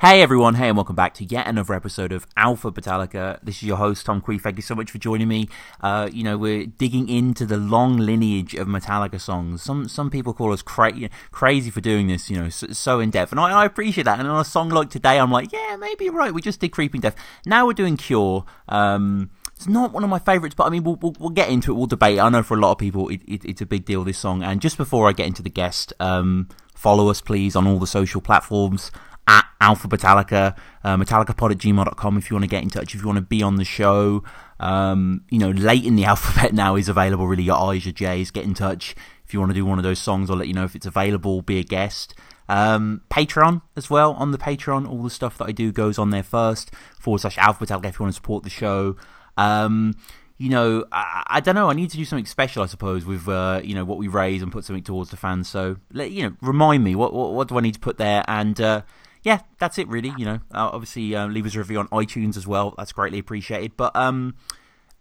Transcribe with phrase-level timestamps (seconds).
[0.00, 3.40] Hey everyone, hey and welcome back to yet another episode of Alpha Metallica.
[3.42, 4.42] This is your host Tom Queef.
[4.42, 5.48] Thank you so much for joining me.
[5.80, 9.60] Uh, you know we're digging into the long lineage of Metallica songs.
[9.60, 12.30] Some some people call us cra- crazy for doing this.
[12.30, 14.20] You know, so, so in depth, and I, I, appreciate that.
[14.20, 16.32] And on a song like today, I'm like, yeah, maybe you're right.
[16.32, 17.16] We just did Creeping Death.
[17.44, 18.44] Now we're doing Cure.
[18.68, 21.72] Um, it's not one of my favourites, but I mean, we'll, we'll, we'll, get into
[21.72, 21.74] it.
[21.74, 22.20] We'll debate.
[22.20, 24.04] I know for a lot of people, it, it, it's a big deal.
[24.04, 24.44] This song.
[24.44, 27.88] And just before I get into the guest, um, follow us please on all the
[27.88, 28.92] social platforms
[29.28, 33.02] at Alpha Metallica, uh, metallicapod at gmail.com if you want to get in touch, if
[33.02, 34.24] you want to be on the show.
[34.58, 37.42] Um, you know, late in the alphabet now is available, really.
[37.44, 38.96] Your I's, your J's, get in touch.
[39.24, 40.86] If you want to do one of those songs, I'll let you know if it's
[40.86, 42.14] available, be a guest.
[42.48, 46.08] Um, Patreon as well, on the Patreon, all the stuff that I do goes on
[46.08, 48.96] there first, forward slash Alpha Metallica if you want to support the show.
[49.36, 49.94] Um,
[50.38, 51.68] you know, I, I, don't know.
[51.68, 54.40] I need to do something special, I suppose, with uh, you know what we raise
[54.40, 55.48] and put something towards the fans.
[55.48, 58.24] So, let, you know, remind me what, what, what do I need to put there,
[58.28, 58.82] and uh,
[59.28, 60.14] yeah, that's it really.
[60.16, 62.74] You know, uh, obviously uh, leave us a review on iTunes as well.
[62.78, 63.76] That's greatly appreciated.
[63.76, 64.36] But um,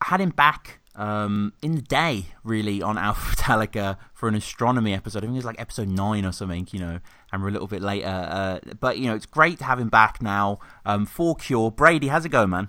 [0.02, 4.94] I had him back um, in the day really on Alpha Metallica for an astronomy
[4.94, 5.19] episode.
[5.19, 6.67] I think it was like episode nine or something.
[6.72, 7.00] You know,
[7.31, 8.08] and we're a little bit later.
[8.08, 11.72] Uh, but you know, it's great to have him back now um, for Cure.
[11.72, 12.67] Brady, how's it going, man?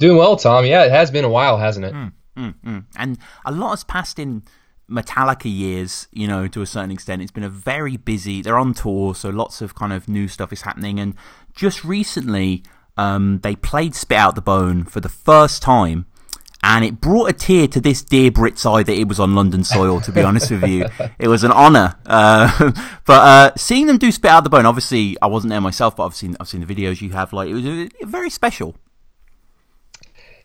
[0.00, 0.66] Doing well, Tom.
[0.66, 1.94] Yeah, it has been a while, hasn't it?
[1.94, 2.84] Mm, mm, mm.
[2.96, 4.42] And a lot has passed in
[4.90, 7.22] Metallica years, you know, to a certain extent.
[7.22, 8.42] It's been a very busy.
[8.42, 10.98] They're on tour, so lots of kind of new stuff is happening.
[10.98, 11.14] And
[11.54, 12.62] just recently,
[12.96, 16.06] um, they played Spit Out the Bone for the first time,
[16.62, 19.62] and it brought a tear to this dear Brit's eye that it was on London
[19.62, 20.00] soil.
[20.00, 20.86] To be honest with you,
[21.18, 21.96] it was an honour.
[22.06, 22.72] Uh,
[23.04, 26.06] but uh, seeing them do Spit Out the Bone, obviously, I wasn't there myself, but
[26.06, 27.32] I've seen I've seen the videos you have.
[27.34, 28.74] Like it was a very special.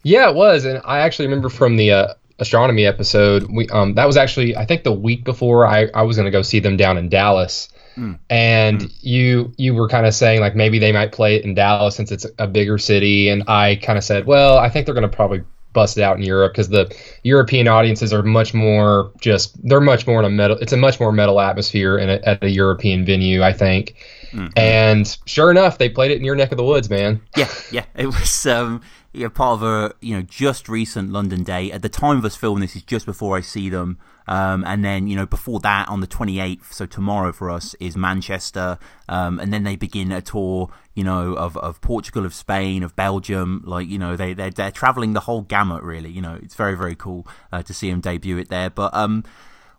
[0.04, 3.48] Yeah, it was, and I actually remember from the uh, astronomy episode.
[3.52, 6.32] We um that was actually I think the week before I I was going to
[6.32, 7.70] go see them down in Dallas.
[7.96, 8.18] Mm.
[8.30, 8.98] And mm.
[9.02, 12.12] you you were kind of saying like maybe they might play it in Dallas since
[12.12, 15.16] it's a bigger city, and I kind of said, well, I think they're going to
[15.16, 15.44] probably
[15.74, 20.08] bust it out in Europe because the European audiences are much more just they're much
[20.08, 20.58] more in a metal.
[20.58, 23.96] It's a much more metal atmosphere in a, at a European venue, I think.
[24.32, 24.48] Mm-hmm.
[24.56, 27.22] And sure enough, they played it in your neck of the woods, man.
[27.36, 28.46] Yeah, yeah, it was.
[28.46, 28.82] Um,
[29.14, 31.72] yeah, part of a you know just recent London day.
[31.72, 34.84] At the time of us filming this is just before I see them, um, and
[34.84, 39.40] then you know before that on the 28th, so tomorrow for us is Manchester, um,
[39.40, 43.62] and then they begin a tour, you know, of, of Portugal, of Spain, of Belgium.
[43.66, 46.10] Like you know they they're, they're traveling the whole gamut really.
[46.10, 49.24] You know it's very very cool uh, to see them debut it there, but um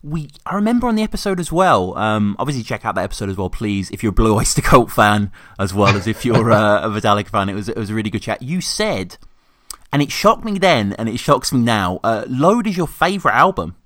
[0.05, 1.97] we I remember on the episode as well.
[1.97, 3.91] Um, obviously, check out that episode as well, please.
[3.91, 7.29] If you're a Blue Oyster Cult fan, as well as if you're uh, a Metallica
[7.29, 8.43] fan, it was it was a really good chat.
[8.43, 9.17] You said,
[9.93, 12.01] and it shocked me then, and it shocks me now.
[12.05, 13.77] Uh, Load is your favorite album.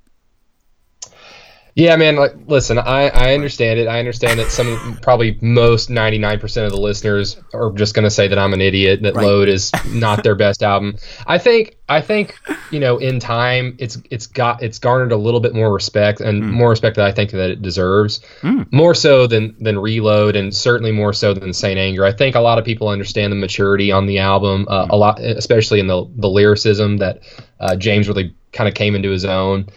[1.78, 2.16] Yeah, man.
[2.16, 3.86] Like, listen, I, I understand it.
[3.86, 8.02] I understand that some, probably most ninety nine percent of the listeners are just going
[8.02, 9.02] to say that I'm an idiot.
[9.02, 9.24] That right.
[9.24, 10.96] Load is not their best album.
[11.24, 12.36] I think, I think,
[12.72, 16.42] you know, in time, it's it's got it's garnered a little bit more respect and
[16.42, 16.50] mm.
[16.50, 18.18] more respect that I think that it deserves.
[18.40, 18.72] Mm.
[18.72, 22.04] More so than than Reload, and certainly more so than Saint Anger.
[22.04, 24.90] I think a lot of people understand the maturity on the album, uh, mm.
[24.90, 27.20] a lot, especially in the the lyricism that
[27.60, 29.68] uh, James really kind of came into his own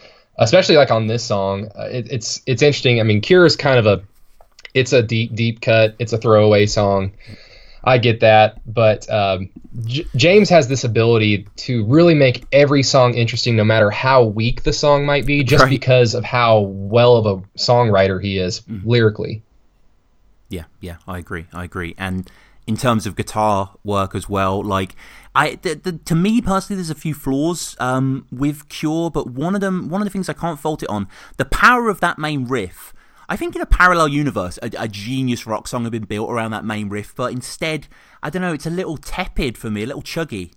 [0.42, 1.72] especially like on this song.
[1.78, 3.00] Uh, it, it's it's interesting.
[3.00, 4.04] I mean, Cure is kind of a
[4.74, 5.96] it's a deep deep cut.
[6.00, 7.14] It's a throwaway song.
[7.84, 9.50] I get that, but um,
[9.86, 14.62] J- James has this ability to really make every song interesting, no matter how weak
[14.62, 15.70] the song might be, just right.
[15.70, 18.86] because of how well of a songwriter he is mm.
[18.86, 19.42] lyrically.
[20.50, 21.48] Yeah, yeah, I agree.
[21.54, 21.96] I agree.
[21.98, 22.30] And
[22.72, 24.96] in terms of guitar work as well, like
[25.36, 29.56] I, the, the, to me personally, there's a few flaws um, with Cure, but one
[29.56, 32.18] of them, one of the things I can't fault it on, the power of that
[32.18, 32.94] main riff.
[33.28, 36.52] I think in a parallel universe, a, a genius rock song had been built around
[36.52, 37.90] that main riff, but instead,
[38.24, 40.54] I don't know, it's a little tepid for me, a little chuggy.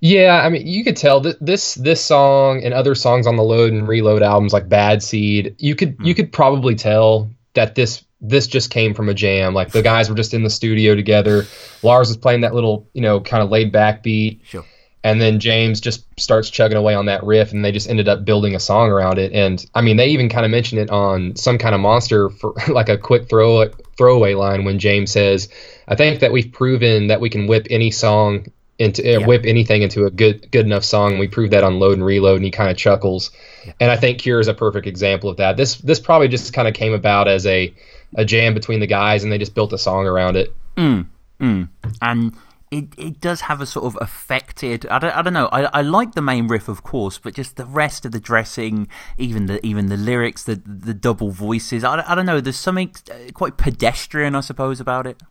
[0.00, 3.42] Yeah, I mean, you could tell that this this song and other songs on the
[3.42, 6.06] Load and Reload albums, like Bad Seed, you could mm.
[6.06, 9.54] you could probably tell that this this just came from a jam.
[9.54, 11.44] Like the guys were just in the studio together.
[11.82, 14.40] Lars was playing that little, you know, kind of laid back beat.
[14.44, 14.64] Sure.
[15.04, 18.24] And then James just starts chugging away on that riff, and they just ended up
[18.24, 19.32] building a song around it.
[19.32, 22.54] And I mean, they even kind of mentioned it on some kind of monster for
[22.68, 25.48] like a quick throw throwaway line when James says,
[25.86, 28.46] "I think that we've proven that we can whip any song
[28.78, 29.26] into uh, yeah.
[29.26, 31.18] whip anything into a good good enough song.
[31.18, 33.30] We proved that on Load and Reload, and he kind of chuckles.
[33.66, 33.72] Yeah.
[33.80, 35.56] And I think Cure is a perfect example of that.
[35.56, 37.74] This this probably just kind of came about as a
[38.14, 40.54] a jam between the guys, and they just built a song around it.
[40.76, 41.06] Mm,
[41.40, 41.68] mm.
[42.00, 42.34] And
[42.70, 44.86] it, it does have a sort of affected.
[44.86, 45.48] I don't, I don't know.
[45.52, 48.88] I, I like the main riff, of course, but just the rest of the dressing,
[49.16, 51.84] even the even the lyrics, the the double voices.
[51.84, 52.40] I, I don't know.
[52.40, 55.22] There's something uh, quite pedestrian, I suppose, about it.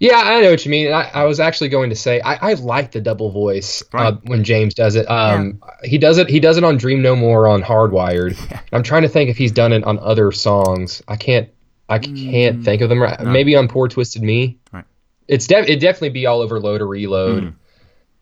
[0.00, 0.92] Yeah, I know what you mean.
[0.92, 4.12] I, I was actually going to say I, I like the double voice uh, right.
[4.14, 5.08] uh, when James does it.
[5.10, 5.88] Um, yeah.
[5.88, 6.28] He does it.
[6.28, 8.38] He does it on Dream No More on Hardwired.
[8.50, 8.60] Yeah.
[8.72, 11.02] I'm trying to think if he's done it on other songs.
[11.08, 11.48] I can't.
[11.88, 13.00] I can't mm, think of them.
[13.00, 13.18] Right.
[13.20, 13.30] No.
[13.30, 14.58] Maybe on Poor Twisted Me.
[14.72, 14.84] Right
[15.28, 17.44] it's def- it definitely be all over load or reload.
[17.44, 17.54] Mm.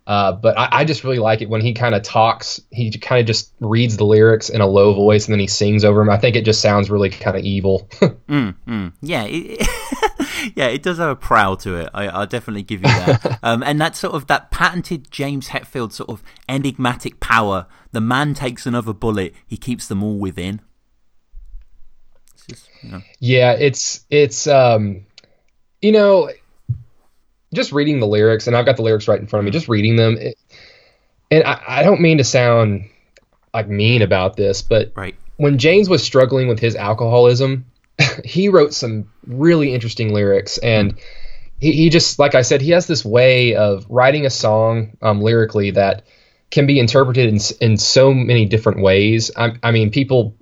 [0.05, 2.61] Uh, but I, I, just really like it when he kind of talks.
[2.73, 5.85] He kind of just reads the lyrics in a low voice and then he sings
[5.85, 6.11] over them.
[6.11, 7.89] I think it just sounds really kind of evil.
[8.01, 8.93] mm, mm.
[9.01, 9.61] Yeah, it,
[10.55, 11.91] yeah, it does have a prowl to it.
[11.93, 13.39] I, will definitely give you that.
[13.43, 17.67] um, and that sort of that patented James Hetfield sort of enigmatic power.
[17.93, 19.35] The man takes another bullet.
[19.47, 20.61] He keeps them all within.
[22.35, 23.03] It's just, you know.
[23.21, 25.07] Yeah, it's it's um,
[25.81, 26.31] you know
[27.55, 29.69] just reading the lyrics, and I've got the lyrics right in front of me, just
[29.69, 30.17] reading them.
[30.17, 30.39] It,
[31.31, 32.89] and I, I, don't mean to sound
[33.55, 35.15] like mean about this, but right.
[35.37, 37.67] when James was struggling with his alcoholism,
[38.25, 40.59] he wrote some really interesting lyrics.
[40.59, 40.99] And
[41.61, 45.21] he, he, just, like I said, he has this way of writing a song um,
[45.21, 46.05] lyrically that
[46.51, 49.31] can be interpreted in, in so many different ways.
[49.37, 50.37] I, I mean, people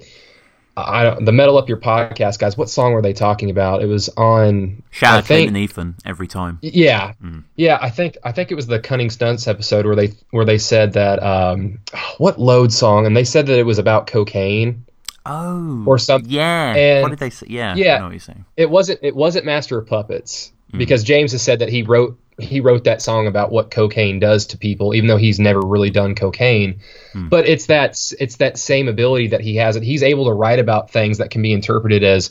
[0.76, 2.56] I don't, the metal up your podcast guys.
[2.56, 3.82] What song were they talking about?
[3.82, 4.82] It was on.
[4.90, 6.58] Shout out to Ethan every time.
[6.62, 7.44] Yeah, mm.
[7.56, 7.78] yeah.
[7.80, 10.94] I think I think it was the Cunning Stunts episode where they where they said
[10.94, 11.80] that um,
[12.18, 14.86] what load song, and they said that it was about cocaine.
[15.26, 16.30] Oh, or something.
[16.30, 16.74] Yeah.
[16.74, 17.46] And what did they say?
[17.48, 17.74] Yeah.
[17.74, 18.02] Yeah.
[18.02, 18.44] What you're saying.
[18.56, 19.00] It wasn't.
[19.02, 20.78] It wasn't Master of Puppets mm.
[20.78, 24.46] because James has said that he wrote he wrote that song about what cocaine does
[24.46, 26.80] to people, even though he's never really done cocaine.
[27.12, 27.28] Hmm.
[27.28, 29.74] But it's that it's that same ability that he has.
[29.74, 32.30] That he's able to write about things that can be interpreted as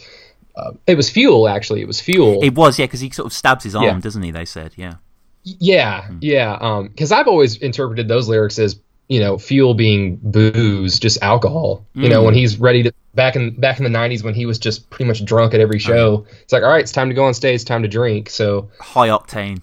[0.55, 1.47] uh, it was fuel.
[1.47, 2.41] Actually, it was fuel.
[2.43, 3.99] It was, yeah, because he sort of stabs his arm, yeah.
[3.99, 4.31] doesn't he?
[4.31, 4.95] They said, yeah,
[5.43, 6.17] yeah, hmm.
[6.21, 6.83] yeah.
[6.83, 11.85] Because um, I've always interpreted those lyrics as you know fuel being booze, just alcohol.
[11.95, 12.03] Mm.
[12.03, 12.39] You know, when hmm.
[12.39, 15.25] he's ready to back in back in the '90s when he was just pretty much
[15.25, 16.25] drunk at every show.
[16.41, 17.55] It's like, all right, it's time to go on stage.
[17.55, 18.29] It's time to drink.
[18.29, 19.61] So high octane.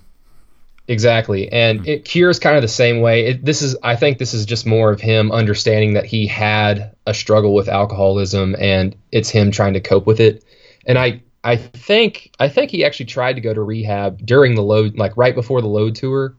[0.89, 1.89] Exactly, and mm-hmm.
[1.89, 3.27] it cures kind of the same way.
[3.27, 6.95] It, this is, I think, this is just more of him understanding that he had
[7.07, 10.45] a struggle with alcoholism, and it's him trying to cope with it.
[10.87, 14.63] And I, I think, I think he actually tried to go to rehab during the
[14.63, 16.37] load, like right before the load tour.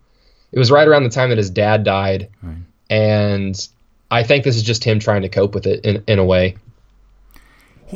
[0.54, 2.56] It was right around the time that his dad died, right.
[2.90, 3.68] And
[4.10, 6.56] I think this is just him trying to cope with it in in a way.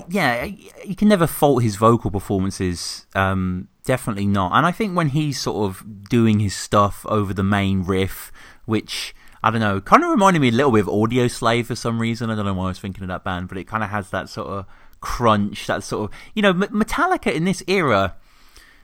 [0.07, 0.45] Yeah,
[0.85, 3.05] you can never fault his vocal performances.
[3.13, 4.53] Um, definitely not.
[4.53, 8.31] And I think when he's sort of doing his stuff over the main riff,
[8.65, 11.99] which I don't know, kind of reminded me a little bit of Audioslave for some
[11.99, 12.29] reason.
[12.29, 14.11] I don't know why I was thinking of that band, but it kind of has
[14.11, 14.65] that sort of
[15.01, 18.15] crunch, that sort of you know, Metallica in this era.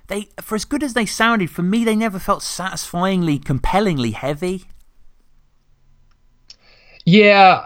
[0.08, 4.64] They, for as good as they sounded, for me, they never felt satisfyingly, compellingly heavy.
[7.08, 7.66] Yeah,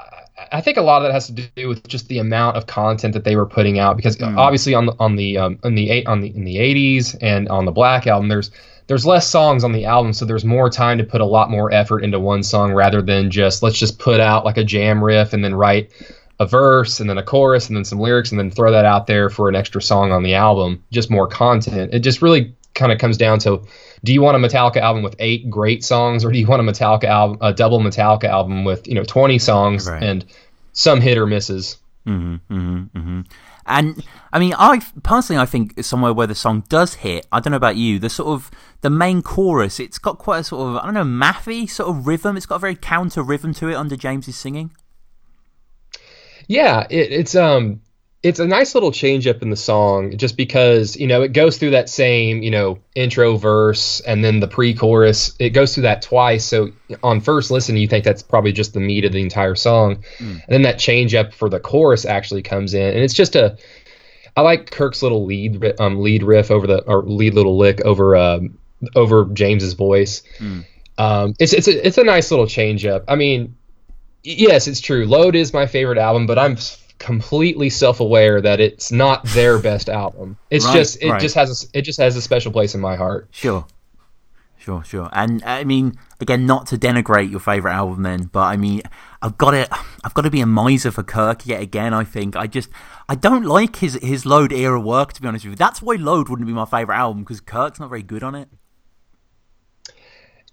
[0.52, 3.16] I think a lot of that has to do with just the amount of content
[3.16, 4.38] that they were putting out because mm.
[4.38, 7.66] obviously on the on the um, in the on the in the 80s and on
[7.66, 8.52] the Black album there's
[8.86, 11.74] there's less songs on the album so there's more time to put a lot more
[11.74, 15.34] effort into one song rather than just let's just put out like a jam riff
[15.34, 15.92] and then write
[16.40, 19.08] a verse and then a chorus and then some lyrics and then throw that out
[19.08, 22.92] there for an extra song on the album just more content it just really kind
[22.92, 23.62] of comes down to
[24.04, 26.72] do you want a Metallica album with eight great songs, or do you want a
[26.72, 30.02] Metallica album, a double Metallica album with you know twenty songs right.
[30.02, 30.26] and
[30.74, 31.78] some hit or misses?
[32.08, 33.22] Mm-hmm, mm-hmm, mm-hmm.
[33.66, 37.28] And I mean, I personally, I think somewhere where the song does hit.
[37.32, 38.00] I don't know about you.
[38.00, 38.50] The sort of
[38.82, 42.08] the main chorus, it's got quite a sort of I don't know, mathy sort of
[42.08, 42.38] rhythm.
[42.38, 44.72] It's got a very counter rhythm to it under James's singing.
[46.48, 47.82] Yeah, it, it's um
[48.24, 51.58] it's a nice little change up in the song just because you know it goes
[51.58, 55.34] through that same you know intro verse and then the pre-chorus.
[55.40, 56.46] It goes through that twice.
[56.46, 60.04] So on first listen you think that's probably just the meat of the entire song.
[60.20, 60.42] Mm.
[60.44, 62.94] and then that change up for the chorus actually comes in.
[62.94, 63.58] And it's just a
[64.38, 68.16] i like kirk's little lead um, lead riff over the or lead little lick over
[68.16, 68.58] um,
[68.96, 70.22] over james's voice.
[70.38, 70.66] Mm.
[71.00, 73.04] um, it's it's a, it's a nice little change up.
[73.08, 73.56] I mean
[74.24, 75.08] yes it's true.
[75.08, 76.56] Load is my favorite album but i'm
[77.02, 80.38] completely self-aware that it's not their best album.
[80.52, 81.20] It's right, just it right.
[81.20, 83.28] just has a, it just has a special place in my heart.
[83.32, 83.66] Sure.
[84.60, 85.10] Sure, sure.
[85.12, 88.84] And uh, I mean, again, not to denigrate your favorite album then, but I mean,
[89.20, 89.68] I've got to
[90.04, 92.36] I've got to be a miser for Kirk yet again, I think.
[92.36, 92.70] I just
[93.10, 95.56] I don't like his his Load era work to be honest with you.
[95.56, 98.50] That's why Load wouldn't be my favorite album because Kirk's not very good on it.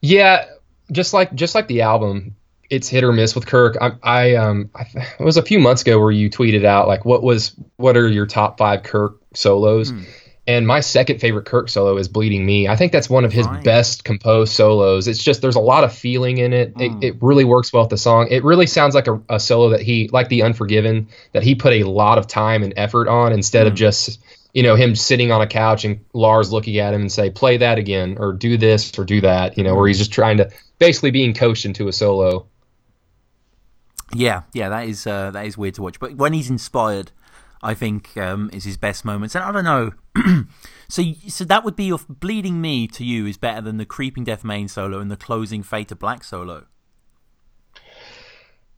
[0.00, 0.47] Yeah,
[0.90, 2.37] just like just like the album,
[2.71, 3.77] it's hit or miss with Kirk.
[3.81, 4.85] I, I um, I,
[5.19, 8.09] it was a few months ago where you tweeted out like, what was, what are
[8.09, 9.93] your top five Kirk solos?
[9.93, 10.07] Mm.
[10.47, 12.69] and my second favorite Kirk solo is Bleeding Me.
[12.69, 13.63] I think that's one of his right.
[13.63, 15.07] best composed solos.
[15.07, 16.75] It's just there's a lot of feeling in it.
[16.75, 16.81] Mm.
[16.81, 17.03] It, hmm.
[17.03, 18.29] it, really works well with the song.
[18.31, 21.75] It really sounds like a, a, solo that he, like the Unforgiven, that he put
[21.75, 23.69] a lot of time and effort on instead mm.
[23.69, 23.77] of hmm.
[23.77, 24.21] just
[24.55, 27.59] you know him sitting on a couch and Lars looking at him and say play
[27.59, 29.59] that again or do this or do that.
[29.59, 32.47] You know, where he's just trying to basically being coached into a solo.
[34.15, 36.00] Yeah, yeah, that is uh, that is weird to watch.
[36.00, 37.12] But when he's inspired,
[37.62, 39.35] I think um, is his best moments.
[39.35, 40.45] And I don't know.
[40.88, 44.25] so, so that would be your bleeding me to you is better than the creeping
[44.25, 46.67] death main solo and the closing Fade to Black solo.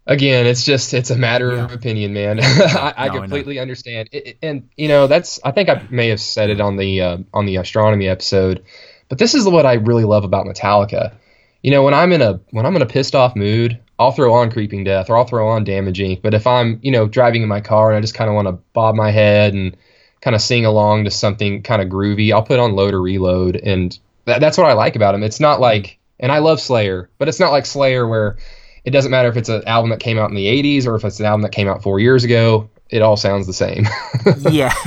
[0.07, 1.65] Again, it's just it's a matter yeah.
[1.65, 2.41] of opinion, man.
[2.43, 6.09] I, I no, completely I understand, it, and you know that's I think I may
[6.09, 8.65] have said it on the uh, on the astronomy episode,
[9.09, 11.15] but this is what I really love about Metallica.
[11.63, 14.33] You know, when I'm in a when I'm in a pissed off mood, I'll throw
[14.33, 16.23] on Creeping Death or I'll throw on Damage Inc.
[16.23, 18.49] But if I'm, you know, driving in my car and I just kind of want
[18.49, 19.77] to bob my head and
[20.23, 23.57] kind of sing along to something kind of groovy, I'll put on Load or Reload.
[23.57, 25.23] And that, that's what I like about him.
[25.23, 25.63] It's not mm-hmm.
[25.65, 28.39] like, and I love Slayer, but it's not like Slayer where
[28.85, 31.05] it doesn't matter if it's an album that came out in the 80s or if
[31.05, 32.71] it's an album that came out four years ago.
[32.91, 33.87] It all sounds the same.
[34.51, 34.75] yeah.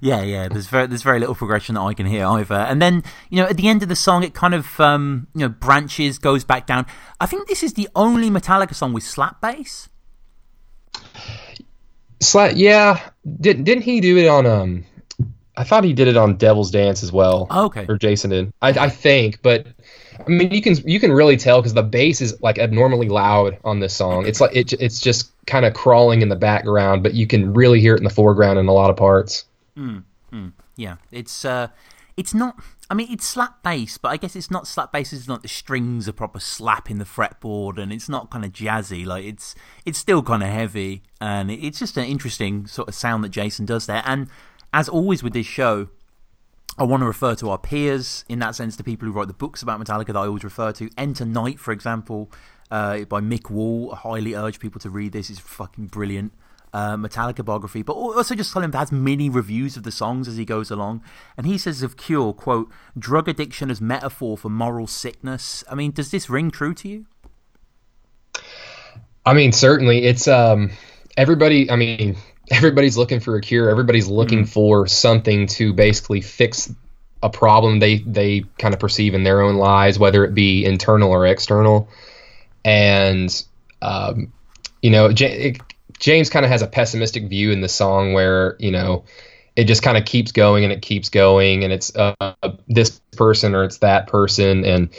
[0.00, 0.48] Yeah, yeah.
[0.48, 2.54] There's very there's very little progression that I can hear either.
[2.54, 5.40] And then you know at the end of the song, it kind of um, you
[5.40, 6.86] know branches, goes back down.
[7.18, 9.88] I think this is the only Metallica song with slap bass.
[12.20, 13.00] Slap, yeah.
[13.40, 14.84] Did didn't he do it on um?
[15.56, 17.46] I thought he did it on Devil's Dance as well.
[17.50, 17.86] Oh, okay.
[17.88, 18.52] Or Jason did.
[18.60, 19.66] I, I think, but
[20.26, 23.58] I mean, you can you can really tell because the bass is like abnormally loud
[23.64, 24.26] on this song.
[24.26, 27.80] It's like it, it's just kind of crawling in the background, but you can really
[27.80, 29.44] hear it in the foreground in a lot of parts.
[29.76, 31.68] Mm, mm, yeah, it's uh,
[32.16, 32.56] it's not.
[32.88, 35.12] I mean, it's slap bass, but I guess it's not slap bass.
[35.12, 39.04] It's not the strings are proper slapping the fretboard, and it's not kind of jazzy.
[39.04, 39.54] Like it's
[39.84, 43.66] it's still kind of heavy, and it's just an interesting sort of sound that Jason
[43.66, 44.02] does there.
[44.06, 44.28] And
[44.72, 45.88] as always with this show,
[46.78, 49.34] I want to refer to our peers in that sense, the people who write the
[49.34, 50.90] books about Metallica that I always refer to.
[50.98, 52.30] Enter Night, for example,
[52.70, 53.92] uh, by Mick Wall.
[53.92, 55.30] I highly urge people to read this.
[55.30, 56.32] It's fucking brilliant
[56.74, 60.28] uh, Metallica biography, but also just tell him that has many reviews of the songs
[60.28, 61.02] as he goes along.
[61.36, 65.64] And he says of Cure, quote, drug addiction as metaphor for moral sickness.
[65.70, 67.06] I mean, does this ring true to you?
[69.24, 70.04] I mean, certainly.
[70.04, 70.72] It's um,
[71.16, 71.70] everybody.
[71.70, 72.16] I mean,
[72.50, 73.70] everybody's looking for a cure.
[73.70, 74.50] Everybody's looking mm-hmm.
[74.50, 76.72] for something to basically fix
[77.22, 81.10] a problem they they kind of perceive in their own lives, whether it be internal
[81.10, 81.88] or external.
[82.64, 83.44] And
[83.82, 84.32] um,
[84.82, 85.58] you know, it,
[85.98, 89.04] James kind of has a pessimistic view in the song where you know
[89.56, 92.34] it just kind of keeps going and it keeps going and it's uh,
[92.68, 94.90] this person or it's that person and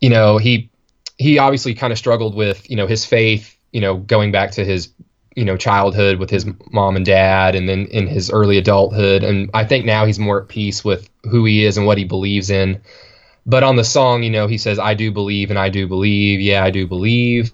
[0.00, 0.70] you know he
[1.16, 4.64] he obviously kind of struggled with you know his faith you know going back to
[4.64, 4.90] his
[5.38, 9.50] you know childhood with his mom and dad and then in his early adulthood and
[9.54, 12.50] I think now he's more at peace with who he is and what he believes
[12.50, 12.80] in
[13.46, 16.40] but on the song you know he says I do believe and I do believe
[16.40, 17.52] yeah I do believe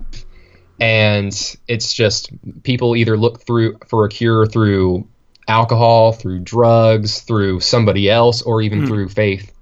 [0.81, 2.31] and it's just
[2.63, 5.07] people either look through for a cure through
[5.47, 8.89] alcohol, through drugs, through somebody else, or even mm.
[8.89, 9.53] through faith.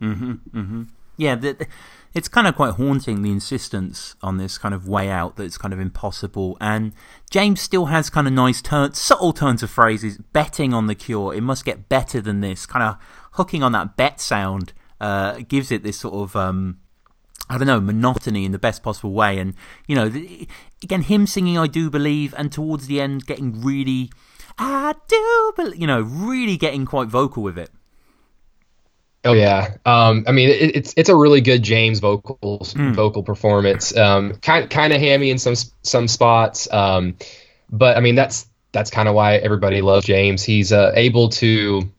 [0.00, 0.82] Mm-hmm, mm-hmm.
[1.16, 1.66] Yeah, the,
[2.12, 5.58] it's kind of quite haunting the insistence on this kind of way out that it's
[5.58, 6.56] kind of impossible.
[6.60, 6.92] And
[7.30, 11.32] James still has kind of nice turns, subtle turns of phrases, betting on the cure.
[11.34, 12.66] It must get better than this.
[12.66, 12.96] Kind of
[13.32, 16.78] hooking on that bet sound uh, gives it this sort of um,
[17.48, 19.38] I don't know, monotony in the best possible way.
[19.38, 19.54] And,
[19.88, 20.12] you know,
[20.82, 24.10] again, him singing I Do Believe and towards the end getting really,
[24.56, 27.70] I do believe, you know, really getting quite vocal with it.
[29.22, 32.94] Oh yeah, um, I mean it, it's it's a really good James vocal mm.
[32.94, 33.94] vocal performance.
[33.96, 37.16] Um, kind kind of hammy in some some spots, um,
[37.70, 40.42] but I mean that's that's kind of why everybody loves James.
[40.42, 41.90] He's uh, able to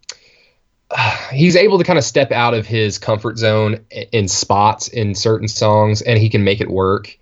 [1.32, 5.48] he's able to kind of step out of his comfort zone in spots in certain
[5.48, 7.18] songs and he can make it work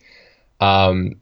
[0.59, 1.15] um,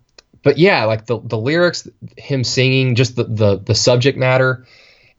[0.43, 4.65] but yeah like the, the lyrics him singing just the the, the subject matter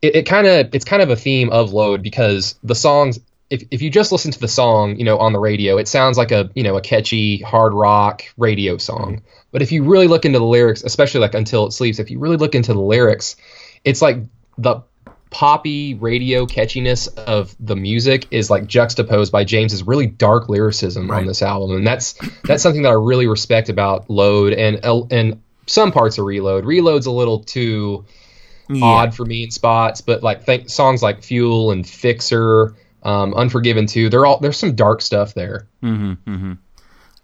[0.00, 3.18] it, it kind of it's kind of a theme of load because the songs
[3.50, 6.18] if, if you just listen to the song you know on the radio it sounds
[6.18, 9.26] like a you know a catchy hard rock radio song mm-hmm.
[9.50, 12.18] but if you really look into the lyrics especially like until it sleeps if you
[12.18, 13.36] really look into the lyrics
[13.84, 14.18] it's like
[14.58, 14.82] the
[15.30, 21.20] poppy radio catchiness of the music is like juxtaposed by James's really dark lyricism right.
[21.20, 22.14] on this album, and that's
[22.44, 26.64] that's something that I really respect about Load and and some parts of Reload.
[26.64, 28.04] Reload's a little too
[28.68, 28.84] yeah.
[28.84, 33.86] odd for me in spots, but like think songs like Fuel and Fixer, um, Unforgiven
[33.86, 34.08] too.
[34.08, 35.68] They're all there's some dark stuff there.
[35.82, 36.52] Mm-hmm, mm-hmm.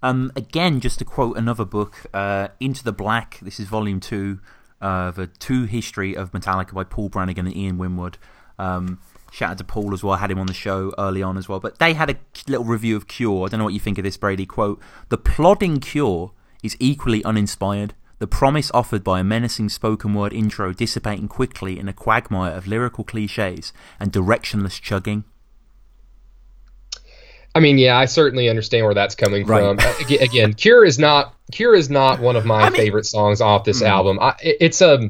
[0.03, 3.39] Um, again, just to quote another book, uh, Into the Black.
[3.41, 4.39] This is volume two
[4.81, 8.17] uh, the two history of Metallica by Paul Brannigan and Ian Winwood.
[8.59, 8.99] Um,
[9.35, 10.13] Shout out to Paul as well.
[10.13, 11.59] I had him on the show early on as well.
[11.59, 12.15] But they had a
[12.47, 13.45] little review of Cure.
[13.45, 14.45] I don't know what you think of this, Brady.
[14.45, 16.31] Quote The plodding Cure
[16.63, 17.95] is equally uninspired.
[18.19, 22.65] The promise offered by a menacing spoken word intro dissipating quickly in a quagmire of
[22.65, 25.25] lyrical cliches and directionless chugging.
[27.55, 29.79] I mean, yeah, I certainly understand where that's coming right.
[29.79, 29.79] from.
[29.79, 33.39] Uh, again, Cure is not Cure is not one of my I mean, favorite songs
[33.39, 33.87] off this mm-hmm.
[33.87, 34.19] album.
[34.19, 35.09] I, it's a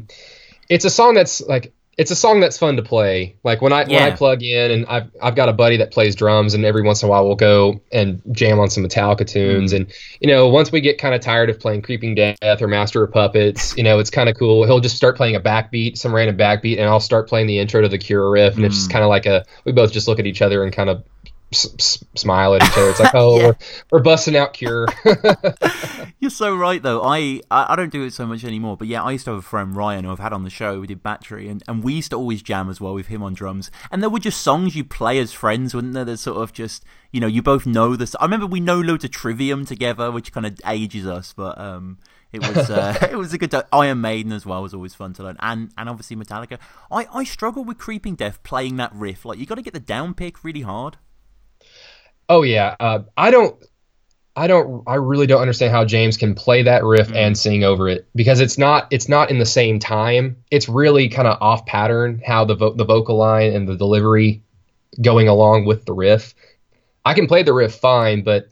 [0.69, 3.35] it's a song that's like it's a song that's fun to play.
[3.43, 4.03] Like when I yeah.
[4.03, 6.83] when I plug in and I've I've got a buddy that plays drums and every
[6.83, 9.77] once in a while we'll go and jam on some Metallica tunes mm.
[9.77, 13.03] and you know once we get kind of tired of playing Creeping Death or Master
[13.03, 14.65] of Puppets, you know it's kind of cool.
[14.65, 17.81] He'll just start playing a backbeat, some random backbeat, and I'll start playing the intro
[17.81, 18.67] to the Cure riff, and mm.
[18.67, 20.91] it's just kind of like a we both just look at each other and kind
[20.91, 21.03] of
[21.51, 22.89] s- smile at each other.
[22.89, 23.45] It's like, oh, yeah.
[23.47, 23.55] we're,
[23.91, 24.87] we're busting out Cure.
[26.19, 27.01] You're so right, though.
[27.03, 29.43] I, I don't do it so much anymore, but yeah, I used to have a
[29.43, 30.79] friend Ryan who I've had on the show.
[30.79, 33.33] We did Battery, and, and we used to always jam as well with him on
[33.33, 33.69] drums.
[33.91, 36.05] And there were just songs you play as friends, wouldn't there?
[36.05, 38.15] That sort of just you know you both know this.
[38.19, 41.97] I remember we know loads of Trivium together, which kind of ages us, but um.
[42.33, 43.63] It was uh, it was a good time.
[43.71, 46.59] Iron Maiden as well was always fun to learn, and and obviously Metallica.
[46.91, 49.23] I I struggle with Creeping Death playing that riff.
[49.23, 50.97] Like you got to get the down pick really hard.
[52.27, 53.55] Oh yeah, uh, I don't,
[54.35, 57.15] I don't, I really don't understand how James can play that riff mm-hmm.
[57.15, 60.37] and sing over it because it's not, it's not in the same time.
[60.51, 64.43] It's really kind of off pattern how the vo- the vocal line and the delivery
[65.01, 66.33] going along with the riff.
[67.05, 68.49] I can play the riff fine, but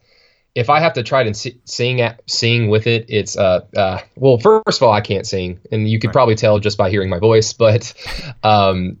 [0.54, 4.38] if I have to try to sing at, sing with it, it's uh, uh well
[4.38, 6.12] first of all I can't sing, and you could right.
[6.12, 7.52] probably tell just by hearing my voice.
[7.58, 7.92] But
[8.42, 8.98] um,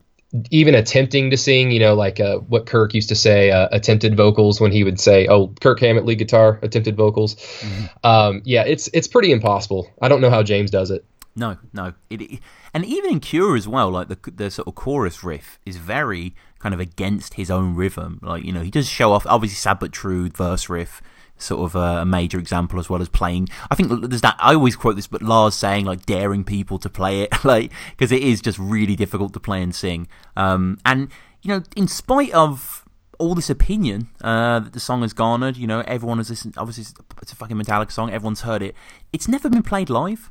[0.50, 4.16] even attempting to sing, you know, like uh, what Kirk used to say, uh, attempted
[4.16, 7.84] vocals when he would say, "Oh, Kirk Hammett lead guitar, attempted vocals." Mm-hmm.
[8.02, 9.90] Um, yeah, it's it's pretty impossible.
[10.02, 11.04] I don't know how James does it.
[11.36, 12.40] No, no, it, it,
[12.72, 16.34] and even in Cure as well, like the the sort of chorus riff is very
[16.58, 18.18] kind of against his own rhythm.
[18.22, 21.00] Like you know, he does show off obviously sad but true verse riff
[21.36, 23.48] sort of a, major example as well as playing.
[23.70, 24.36] I think there's that.
[24.38, 28.12] I always quote this, but Lars saying like daring people to play it, like because
[28.12, 30.08] it is just really difficult to play and sing.
[30.36, 31.08] Um, and
[31.42, 32.84] you know, in spite of
[33.18, 36.54] all this opinion uh, that the song has garnered, you know, everyone has listened.
[36.56, 36.84] Obviously,
[37.22, 38.10] it's a fucking Metallica song.
[38.10, 38.74] Everyone's heard it.
[39.12, 40.30] It's never been played live.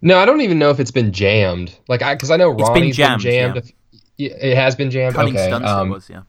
[0.00, 1.78] No, I don't even know if it's been jammed.
[1.88, 3.22] Like, I because I know Ronnie's been jammed.
[3.22, 3.72] Been jammed.
[4.16, 4.32] Yeah.
[4.40, 5.14] It has been jammed.
[5.14, 5.46] Cutting okay.
[5.46, 6.22] Stunts um, was, yeah.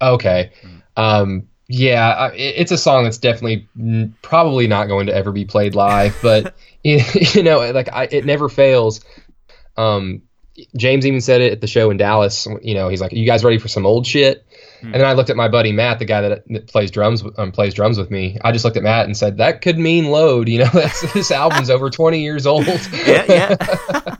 [0.00, 0.52] Okay.
[0.62, 0.82] Mm.
[0.96, 3.68] Um, yeah, it's a song that's definitely
[4.22, 8.48] probably not going to ever be played live, but you know, like I, it never
[8.48, 9.00] fails.
[9.76, 10.22] Um,
[10.76, 12.46] James even said it at the show in Dallas.
[12.62, 14.46] You know, he's like, "You guys ready for some old shit?"
[14.80, 14.86] Hmm.
[14.86, 17.50] And then I looked at my buddy Matt, the guy that, that plays drums um,
[17.50, 18.38] plays drums with me.
[18.44, 20.70] I just looked at Matt and said, "That could mean load." You know,
[21.14, 22.66] this album's over twenty years old.
[22.66, 24.16] yeah, yeah.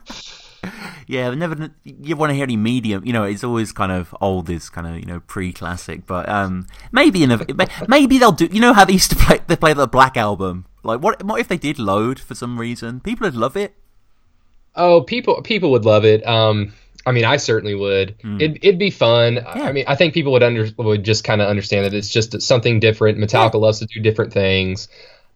[1.07, 1.71] yeah, never.
[1.85, 3.05] You want to hear any medium?
[3.05, 6.67] You know, it's always kind of old is kind of you know pre-classic, but um,
[6.93, 7.47] maybe in a
[7.89, 8.49] maybe they'll do.
[8.51, 10.67] You know how they used to play they play the Black album.
[10.83, 13.01] Like, what what if they did load for some reason?
[13.01, 13.75] People would love it.
[14.75, 16.27] Oh, people people would love it.
[16.27, 16.73] Um,
[17.07, 18.19] I mean, I certainly would.
[18.21, 18.41] Mm.
[18.41, 19.35] It, it'd be fun.
[19.35, 19.65] Yeah.
[19.65, 22.41] I mean, I think people would under would just kind of understand that it's just
[22.43, 23.19] something different.
[23.19, 23.61] Metallica yeah.
[23.61, 24.89] loves to do different things.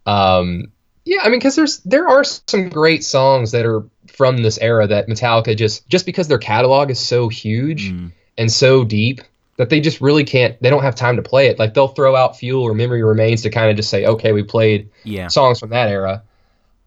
[0.05, 0.71] Um,
[1.09, 4.85] yeah, I mean, because there's there are some great songs that are from this era
[4.85, 8.11] that Metallica just just because their catalog is so huge mm.
[8.37, 9.21] and so deep
[9.57, 11.57] that they just really can't they don't have time to play it.
[11.57, 14.43] Like they'll throw out Fuel or Memory Remains to kind of just say, okay, we
[14.43, 15.29] played yeah.
[15.29, 16.21] songs from that era.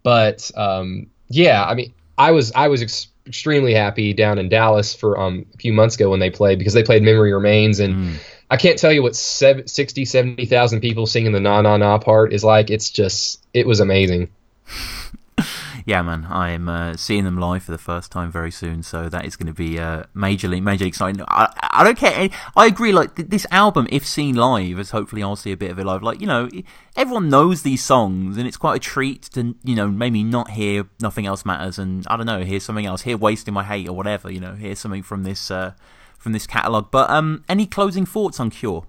[0.04, 4.94] But um, yeah, I mean, I was I was ex- extremely happy down in Dallas
[4.94, 7.94] for um, a few months ago when they played because they played Memory Remains and.
[7.94, 8.16] Mm.
[8.52, 12.44] I can't tell you what 60, 70,000 people singing the na na na part is
[12.44, 12.68] like.
[12.68, 14.28] It's just, it was amazing.
[15.86, 19.24] yeah, man, I'm uh, seeing them live for the first time very soon, so that
[19.24, 21.24] is going to be uh, majorly, majorly exciting.
[21.28, 22.28] I, I don't care.
[22.54, 22.92] I agree.
[22.92, 25.86] Like th- this album, if seen live, as hopefully I'll see a bit of it
[25.86, 26.02] live.
[26.02, 26.50] Like you know,
[26.94, 30.84] everyone knows these songs, and it's quite a treat to you know maybe not hear
[31.00, 33.96] "Nothing Else Matters" and I don't know, hear something else, hear "Wasting My Hate" or
[33.96, 34.30] whatever.
[34.30, 35.72] You know, hear something from this uh,
[36.22, 36.90] from this catalog.
[36.90, 38.86] But um, any closing thoughts on Cure?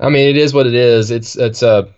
[0.00, 1.10] I mean, it is what it is.
[1.10, 1.88] It's it's a uh,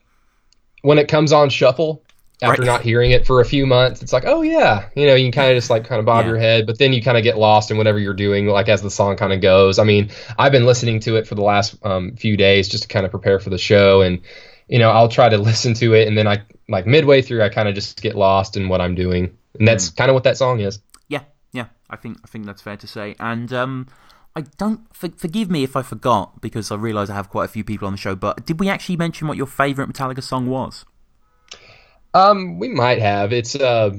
[0.83, 2.03] when it comes on shuffle
[2.43, 2.67] after right.
[2.67, 5.33] not hearing it for a few months, it's like, oh yeah, you know, you can
[5.33, 6.31] kind of just like kind of bob yeah.
[6.31, 8.81] your head, but then you kind of get lost in whatever you're doing, like as
[8.81, 9.79] the song kind of goes.
[9.79, 12.88] I mean, I've been listening to it for the last um, few days just to
[12.88, 14.21] kind of prepare for the show, and
[14.69, 17.49] you know, I'll try to listen to it, and then I like midway through, I
[17.49, 19.97] kind of just get lost in what I'm doing, and that's mm.
[19.97, 20.79] kind of what that song is.
[21.90, 23.87] I think I think that's fair to say, and um.
[24.37, 27.48] I don't for, forgive me if I forgot because I realise I have quite a
[27.48, 28.14] few people on the show.
[28.14, 30.85] But did we actually mention what your favourite Metallica song was?
[32.14, 33.33] Um, we might have.
[33.33, 33.90] It's uh,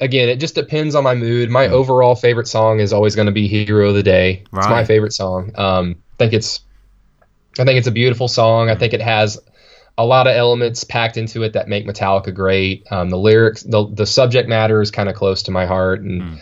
[0.00, 1.50] again, it just depends on my mood.
[1.50, 1.72] My mm.
[1.72, 4.60] overall favorite song is always going to be "Hero of the Day." Right.
[4.60, 5.52] It's my favorite song.
[5.56, 6.60] Um, I think it's,
[7.58, 8.70] I think it's a beautiful song.
[8.70, 9.38] I think it has
[9.96, 12.86] a lot of elements packed into it that make Metallica great.
[12.90, 16.22] Um, the lyrics, the the subject matter is kind of close to my heart, and
[16.22, 16.40] mm.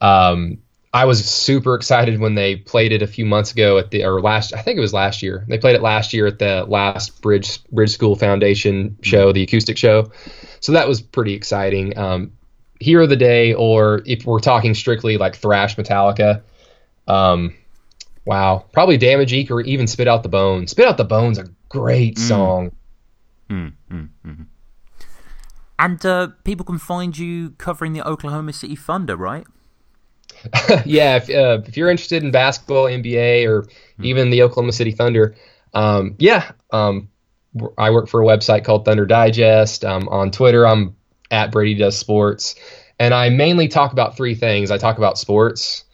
[0.00, 0.58] Um,
[0.92, 4.20] I was super excited when they played it a few months ago at the or
[4.20, 5.44] last I think it was last year.
[5.48, 9.78] They played it last year at the last Bridge Bridge School Foundation show, the acoustic
[9.78, 10.10] show.
[10.58, 11.96] So that was pretty exciting.
[11.96, 12.32] Um,
[12.80, 16.42] Hero of the Day, or if we're talking strictly like thrash Metallica,
[17.06, 17.54] um,
[18.24, 20.72] wow, probably Damage Inc or even Spit Out the Bones.
[20.72, 22.20] Spit Out the Bones, a great mm.
[22.20, 22.72] song.
[23.48, 24.46] Mm, mm, mm.
[25.78, 29.46] And uh, people can find you covering the Oklahoma City Thunder, right?
[30.84, 33.68] yeah, if, uh, if you're interested in basketball, NBA, or mm.
[33.98, 35.34] even the Oklahoma City Thunder,
[35.74, 37.08] um, yeah, um,
[37.76, 39.84] I work for a website called Thunder Digest.
[39.84, 40.96] Um, on Twitter, I'm
[41.30, 42.54] at Brady Does Sports,
[42.98, 44.70] and I mainly talk about three things.
[44.70, 45.84] I talk about sports,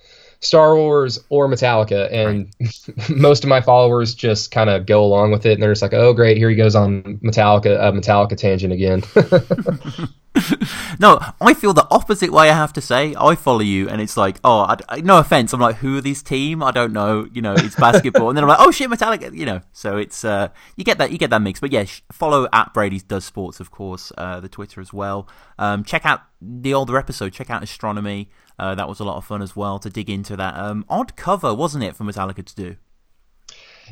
[0.41, 3.11] Star Wars, or Metallica, and right.
[3.17, 5.95] most of my followers just kind of go along with it, and they're just like,
[5.95, 9.03] "Oh, great, here he goes on Metallica, a Metallica tangent again."
[11.01, 12.51] no, I feel the opposite way.
[12.51, 15.53] I have to say, I follow you, and it's like, oh, I, I, no offense.
[15.53, 16.63] I'm like, who are these team?
[16.63, 17.29] I don't know.
[17.33, 19.35] You know, it's basketball, and then I'm like, oh shit, Metallica.
[19.35, 21.61] You know, so it's uh, you get that, you get that mix.
[21.61, 25.29] But yeah, follow at Brady's Does Sports, of course, uh, the Twitter as well.
[25.59, 27.33] Um, check out the older episode.
[27.33, 28.31] Check out Astronomy.
[28.59, 30.57] Uh, that was a lot of fun as well to dig into that.
[30.57, 32.77] Um, odd cover, wasn't it, for Metallica to do?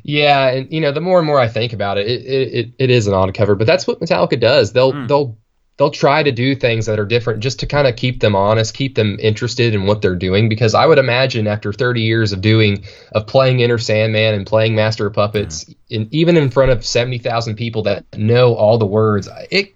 [0.03, 2.91] Yeah, and you know, the more and more I think about it, it it, it
[2.91, 4.73] is an odd cover, but that's what Metallica does.
[4.73, 5.07] They'll mm.
[5.07, 5.39] they'll
[5.77, 8.75] they'll try to do things that are different just to kind of keep them honest,
[8.75, 10.49] keep them interested in what they're doing.
[10.49, 14.75] Because I would imagine after 30 years of doing, of playing Enter Sandman and playing
[14.75, 15.75] Master of Puppets, mm.
[15.91, 19.75] in, even in front of 70,000 people that know all the words, it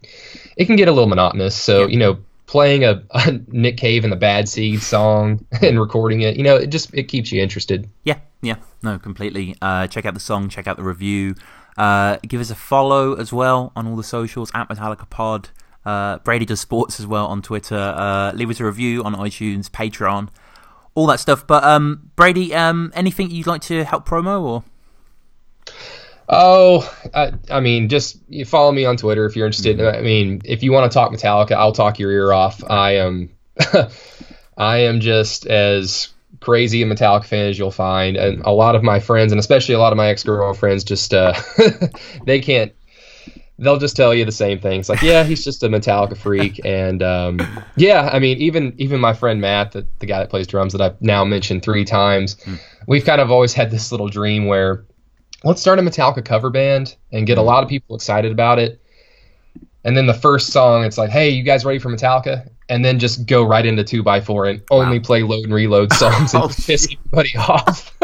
[0.57, 1.55] it can get a little monotonous.
[1.55, 1.87] So yeah.
[1.87, 6.37] you know, playing a, a, Nick Cave and the Bad Seed song and recording it,
[6.37, 7.89] you know, it just it keeps you interested.
[8.05, 9.57] Yeah, yeah, no, completely.
[9.61, 11.35] Uh, check out the song, check out the review.
[11.77, 15.51] Uh, give us a follow as well on all the socials at Metallica Pod.
[15.89, 17.79] Uh, Brady does sports as well on Twitter.
[17.79, 20.29] Uh, leave us a review on iTunes, Patreon,
[20.95, 21.47] all that stuff.
[21.47, 24.65] But um, Brady, um, anything you'd like to help promo or?
[26.29, 29.79] Oh, I, I, mean, just you follow me on Twitter if you're interested.
[29.79, 29.97] Mm-hmm.
[29.97, 32.63] I mean, if you want to talk Metallica, I'll talk your ear off.
[32.69, 33.31] I am,
[34.59, 36.09] I am just as
[36.41, 39.75] crazy a Metallica fan as you'll find, and a lot of my friends, and especially
[39.75, 41.33] a lot of my ex girlfriends, just uh,
[42.27, 42.75] they can't
[43.59, 44.89] they'll just tell you the same things.
[44.89, 46.61] Like yeah he's just a metallica freak.
[46.69, 47.41] And um,
[47.77, 50.83] yeah i mean even even my friend matt the, the guy that plays drums that
[50.83, 52.59] i've now mentioned three times mm.
[52.87, 54.85] we've kind of always had this little dream where
[55.45, 58.83] let's start a metallica cover band and get a lot of people excited about it.
[59.85, 62.49] And then the first song it's like hey you guys ready for metallica?
[62.71, 65.05] And then just go right into 2 by 4 and only wow.
[65.05, 67.97] play load and reload songs and oh, piss everybody off.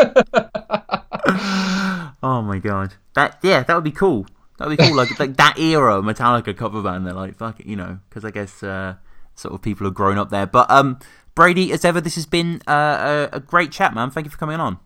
[2.23, 2.95] Oh my god.
[3.15, 4.27] That yeah that would be cool
[4.59, 4.95] That'd be cool.
[4.95, 7.07] Like like that era Metallica cover band.
[7.07, 8.95] They're like fuck it, you know, because I guess uh,
[9.35, 10.47] sort of people have grown up there.
[10.47, 10.99] But um,
[11.35, 14.11] Brady, as ever, this has been uh, a, a great chat, man.
[14.11, 14.79] Thank you for coming on.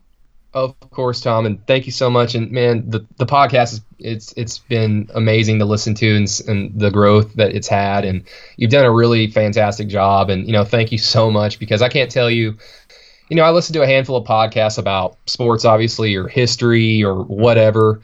[0.51, 2.33] Of course, Tom, and thank you so much.
[2.33, 6.79] And man, the the podcast is it's it's been amazing to listen to and, and
[6.79, 8.23] the growth that it's had, and
[8.57, 10.31] you've done a really fantastic job.
[10.31, 12.57] And you know, thank you so much because I can't tell you.
[13.29, 17.21] You know, I listen to a handful of podcasts about sports, obviously, or history or
[17.21, 18.01] whatever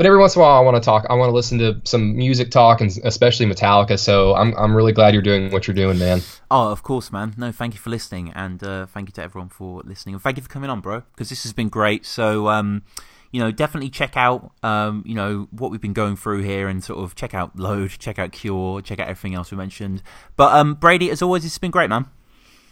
[0.00, 1.04] but every once in a while I want to talk.
[1.10, 3.98] I want to listen to some music talk, and especially Metallica.
[3.98, 6.22] So I'm I'm really glad you're doing what you're doing, man.
[6.50, 7.34] Oh, of course, man.
[7.36, 10.38] No, thank you for listening, and uh, thank you to everyone for listening, and thank
[10.38, 11.02] you for coming on, bro.
[11.12, 12.06] Because this has been great.
[12.06, 12.82] So um,
[13.30, 16.82] you know, definitely check out um, you know what we've been going through here, and
[16.82, 20.02] sort of check out Load, check out Cure, check out everything else we mentioned.
[20.34, 22.06] But um, Brady, as always, it's been great, man.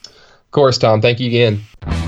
[0.07, 1.03] Of course, Tom.
[1.03, 2.08] Thank you again.